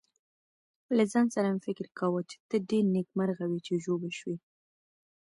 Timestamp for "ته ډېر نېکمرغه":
2.49-3.45